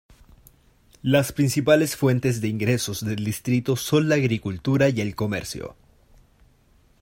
Las 1.03 1.31
principales 1.31 1.95
fuentes 1.95 2.41
de 2.41 2.47
ingresos 2.47 3.05
del 3.05 3.23
distrito 3.23 3.75
son 3.75 4.09
la 4.09 4.15
agricultura 4.15 4.89
y 4.89 4.99
el 4.99 5.13
comercio. 5.15 5.75